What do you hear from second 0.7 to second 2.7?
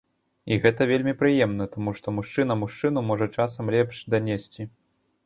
вельмі прыемна, таму што мужчына